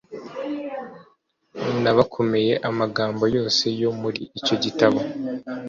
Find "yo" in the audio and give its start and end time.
3.81-3.91